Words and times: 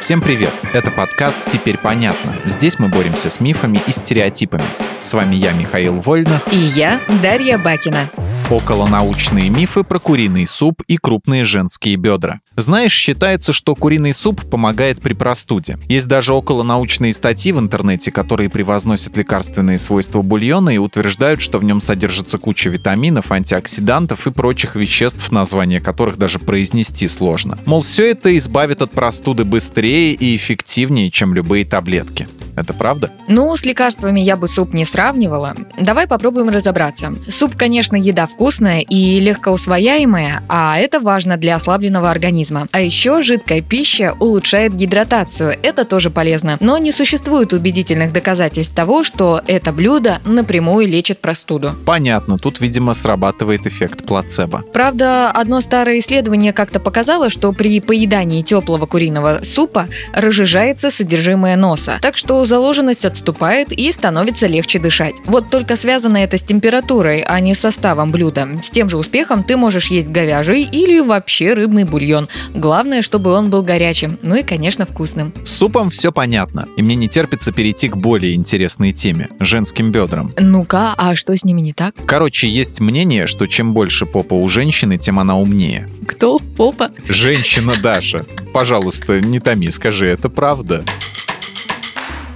Всем 0.00 0.20
привет! 0.20 0.52
Это 0.74 0.90
подкаст 0.90 1.46
«Теперь 1.48 1.78
понятно». 1.78 2.36
Здесь 2.44 2.78
мы 2.78 2.88
боремся 2.88 3.30
с 3.30 3.40
мифами 3.40 3.80
и 3.86 3.92
стереотипами. 3.92 4.64
С 5.00 5.14
вами 5.14 5.34
я, 5.36 5.52
Михаил 5.52 6.00
Вольных. 6.00 6.52
И 6.52 6.56
я, 6.56 7.00
Дарья 7.22 7.58
Бакина. 7.58 8.10
Околонаучные 8.52 9.48
мифы 9.48 9.82
про 9.82 9.98
куриный 9.98 10.46
суп 10.46 10.82
и 10.86 10.98
крупные 10.98 11.42
женские 11.42 11.96
бедра. 11.96 12.40
Знаешь, 12.54 12.92
считается, 12.92 13.50
что 13.54 13.74
куриный 13.74 14.12
суп 14.12 14.42
помогает 14.50 15.00
при 15.00 15.14
простуде. 15.14 15.78
Есть 15.88 16.06
даже 16.06 16.34
околонаучные 16.34 17.14
статьи 17.14 17.50
в 17.52 17.58
интернете, 17.58 18.12
которые 18.12 18.50
превозносят 18.50 19.16
лекарственные 19.16 19.78
свойства 19.78 20.20
бульона 20.20 20.68
и 20.68 20.76
утверждают, 20.76 21.40
что 21.40 21.58
в 21.60 21.64
нем 21.64 21.80
содержится 21.80 22.36
куча 22.36 22.68
витаминов, 22.68 23.32
антиоксидантов 23.32 24.26
и 24.26 24.30
прочих 24.30 24.76
веществ, 24.76 25.32
названия 25.32 25.80
которых 25.80 26.18
даже 26.18 26.38
произнести 26.38 27.08
сложно. 27.08 27.58
Мол, 27.64 27.80
все 27.80 28.10
это 28.10 28.36
избавит 28.36 28.82
от 28.82 28.90
простуды 28.90 29.46
быстрее 29.46 30.12
и 30.12 30.36
эффективнее, 30.36 31.10
чем 31.10 31.32
любые 31.32 31.64
таблетки. 31.64 32.28
Это 32.54 32.74
правда? 32.74 33.10
Ну, 33.28 33.56
с 33.56 33.64
лекарствами 33.64 34.20
я 34.20 34.36
бы 34.36 34.46
суп 34.46 34.74
не 34.74 34.84
сравнивала. 34.84 35.54
Давай 35.80 36.06
попробуем 36.06 36.50
разобраться. 36.50 37.14
Суп, 37.26 37.56
конечно, 37.56 37.96
еда 37.96 38.26
вкусная 38.26 38.41
и 38.80 39.20
легкоусвояемая, 39.20 40.42
а 40.48 40.76
это 40.76 40.98
важно 40.98 41.36
для 41.36 41.54
ослабленного 41.54 42.10
организма. 42.10 42.66
А 42.72 42.80
еще 42.80 43.22
жидкая 43.22 43.60
пища 43.60 44.16
улучшает 44.18 44.74
гидратацию. 44.74 45.56
Это 45.62 45.84
тоже 45.84 46.10
полезно. 46.10 46.56
Но 46.58 46.76
не 46.78 46.90
существует 46.90 47.52
убедительных 47.52 48.12
доказательств 48.12 48.74
того, 48.74 49.04
что 49.04 49.40
это 49.46 49.72
блюдо 49.72 50.20
напрямую 50.24 50.88
лечит 50.88 51.20
простуду. 51.20 51.74
Понятно, 51.86 52.36
тут, 52.36 52.60
видимо, 52.60 52.94
срабатывает 52.94 53.66
эффект 53.66 54.04
плацебо. 54.04 54.64
Правда, 54.72 55.30
одно 55.30 55.60
старое 55.60 56.00
исследование 56.00 56.52
как-то 56.52 56.80
показало, 56.80 57.30
что 57.30 57.52
при 57.52 57.80
поедании 57.80 58.42
теплого 58.42 58.86
куриного 58.86 59.42
супа 59.44 59.86
разжижается 60.12 60.90
содержимое 60.90 61.56
носа. 61.56 61.98
Так 62.02 62.16
что 62.16 62.44
заложенность 62.44 63.04
отступает 63.04 63.70
и 63.70 63.92
становится 63.92 64.48
легче 64.48 64.80
дышать. 64.80 65.14
Вот 65.26 65.48
только 65.48 65.76
связано 65.76 66.16
это 66.16 66.38
с 66.38 66.42
температурой, 66.42 67.20
а 67.22 67.38
не 67.38 67.54
с 67.54 67.60
составом 67.60 68.10
блюда. 68.10 68.31
С 68.62 68.70
тем 68.70 68.88
же 68.88 68.98
успехом 68.98 69.44
ты 69.44 69.56
можешь 69.56 69.88
есть 69.88 70.08
говяжий 70.08 70.62
или 70.62 71.00
вообще 71.00 71.54
рыбный 71.54 71.84
бульон. 71.84 72.28
Главное, 72.54 73.02
чтобы 73.02 73.32
он 73.32 73.50
был 73.50 73.62
горячим, 73.62 74.18
ну 74.22 74.36
и, 74.36 74.42
конечно, 74.42 74.86
вкусным. 74.86 75.32
С 75.44 75.50
супом 75.50 75.90
все 75.90 76.12
понятно, 76.12 76.68
и 76.76 76.82
мне 76.82 76.94
не 76.94 77.08
терпится 77.08 77.52
перейти 77.52 77.88
к 77.88 77.96
более 77.96 78.34
интересной 78.34 78.92
теме– 78.92 79.28
женским 79.40 79.92
бедрам. 79.92 80.32
Ну-ка, 80.38 80.94
а 80.96 81.14
что 81.16 81.36
с 81.36 81.44
ними 81.44 81.60
не 81.60 81.72
так? 81.72 81.94
Короче, 82.06 82.48
есть 82.48 82.80
мнение, 82.80 83.26
что 83.26 83.46
чем 83.46 83.74
больше 83.74 84.06
попа 84.06 84.34
у 84.34 84.48
женщины, 84.48 84.98
тем 84.98 85.18
она 85.18 85.36
умнее. 85.36 85.88
Кто? 86.06 86.38
Попа? 86.38 86.90
Женщина 87.08 87.74
Даша. 87.82 88.24
Пожалуйста, 88.52 89.20
не 89.20 89.40
томи, 89.40 89.70
скажи, 89.70 90.06
это 90.06 90.28
правда? 90.28 90.84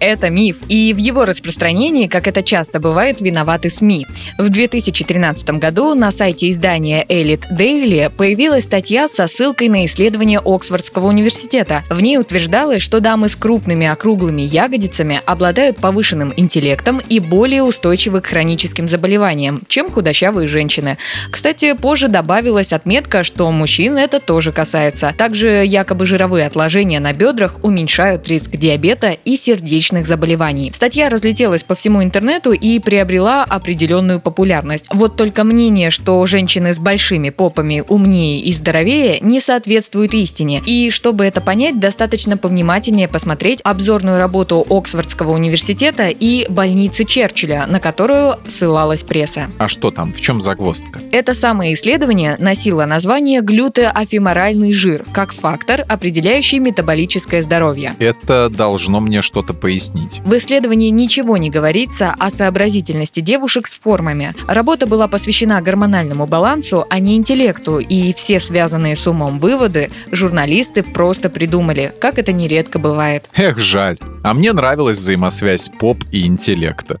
Это 0.00 0.30
миф, 0.30 0.60
и 0.68 0.94
в 0.94 0.96
его 0.96 1.26
распространении, 1.26 2.06
как 2.06 2.26
это 2.26 2.42
часто 2.42 2.80
бывает, 2.80 3.20
виноваты 3.20 3.68
СМИ. 3.68 4.06
В 4.38 4.48
2013 4.48 5.50
году 5.50 5.94
на 5.94 6.10
сайте 6.10 6.48
издания 6.48 7.04
Elite 7.04 7.44
Daily 7.52 8.08
появилась 8.08 8.64
статья 8.64 9.08
со 9.08 9.26
ссылкой 9.26 9.68
на 9.68 9.84
исследование 9.84 10.40
Оксфордского 10.42 11.06
университета. 11.06 11.84
В 11.90 12.00
ней 12.00 12.16
утверждалось, 12.16 12.82
что 12.82 13.00
дамы 13.00 13.28
с 13.28 13.36
крупными 13.36 13.86
округлыми 13.86 14.40
ягодицами 14.40 15.20
обладают 15.26 15.76
повышенным 15.76 16.32
интеллектом 16.34 17.02
и 17.10 17.20
более 17.20 17.62
устойчивы 17.62 18.22
к 18.22 18.26
хроническим 18.26 18.88
заболеваниям, 18.88 19.60
чем 19.68 19.90
худощавые 19.90 20.48
женщины. 20.48 20.96
Кстати, 21.30 21.74
позже 21.74 22.08
добавилась 22.08 22.72
отметка, 22.72 23.22
что 23.22 23.52
мужчин 23.52 23.98
это 23.98 24.18
тоже 24.18 24.50
касается. 24.50 25.14
Также 25.14 25.62
якобы 25.66 26.06
жировые 26.06 26.46
отложения 26.46 27.00
на 27.00 27.12
бедрах 27.12 27.62
уменьшают 27.62 28.26
риск 28.28 28.52
диабета 28.52 29.18
и 29.26 29.36
сердечных 29.36 29.89
сердечных 29.90 30.06
заболеваний. 30.06 30.72
Статья 30.74 31.08
разлетелась 31.08 31.62
по 31.62 31.74
всему 31.74 32.02
интернету 32.02 32.52
и 32.52 32.78
приобрела 32.78 33.44
определенную 33.44 34.20
популярность. 34.20 34.86
Вот 34.90 35.16
только 35.16 35.44
мнение, 35.44 35.90
что 35.90 36.24
женщины 36.26 36.72
с 36.72 36.78
большими 36.78 37.30
попами 37.30 37.82
умнее 37.88 38.40
и 38.40 38.52
здоровее, 38.52 39.18
не 39.20 39.40
соответствует 39.40 40.14
истине. 40.14 40.62
И 40.64 40.90
чтобы 40.90 41.24
это 41.24 41.40
понять, 41.40 41.80
достаточно 41.80 42.36
повнимательнее 42.36 43.08
посмотреть 43.08 43.60
обзорную 43.64 44.18
работу 44.18 44.64
Оксфордского 44.68 45.32
университета 45.32 46.08
и 46.08 46.46
больницы 46.48 47.04
Черчилля, 47.04 47.66
на 47.66 47.80
которую 47.80 48.36
ссылалась 48.48 49.02
пресса. 49.02 49.48
А 49.58 49.68
что 49.68 49.90
там? 49.90 50.12
В 50.12 50.20
чем 50.20 50.40
загвоздка? 50.40 51.00
Это 51.12 51.34
самое 51.34 51.74
исследование 51.74 52.36
носило 52.38 52.86
название 52.86 53.40
глютеофеморальный 53.40 54.72
жир 54.72 55.04
как 55.12 55.32
фактор, 55.32 55.84
определяющий 55.88 56.58
метаболическое 56.58 57.42
здоровье. 57.42 57.94
Это 57.98 58.48
должно 58.48 59.00
мне 59.00 59.22
что-то 59.22 59.54
пояснить 59.54 59.79
пояснить. 59.80 60.20
В 60.24 60.36
исследовании 60.36 60.90
ничего 60.90 61.36
не 61.36 61.50
говорится 61.50 62.14
о 62.18 62.30
сообразительности 62.30 63.20
девушек 63.20 63.66
с 63.66 63.78
формами. 63.78 64.34
Работа 64.46 64.86
была 64.86 65.08
посвящена 65.08 65.60
гормональному 65.60 66.26
балансу, 66.26 66.86
а 66.88 66.98
не 66.98 67.16
интеллекту, 67.16 67.78
и 67.78 68.12
все 68.12 68.40
связанные 68.40 68.96
с 68.96 69.06
умом 69.06 69.38
выводы 69.38 69.90
журналисты 70.12 70.82
просто 70.82 71.30
придумали, 71.30 71.92
как 72.00 72.18
это 72.18 72.32
нередко 72.32 72.78
бывает. 72.78 73.28
Эх, 73.34 73.58
жаль. 73.58 73.98
А 74.22 74.34
мне 74.34 74.52
нравилась 74.52 74.98
взаимосвязь 74.98 75.70
поп 75.78 75.98
и 76.10 76.26
интеллекта. 76.26 77.00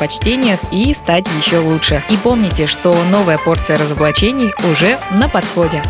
предпочтениях 0.00 0.60
и 0.72 0.94
стать 0.94 1.26
еще 1.36 1.58
лучше. 1.58 2.02
И 2.10 2.16
помните, 2.16 2.66
что 2.66 2.96
новая 3.04 3.38
порция 3.38 3.76
разоблачений 3.78 4.52
уже 4.70 4.98
на 5.10 5.28
подходе. 5.28 5.82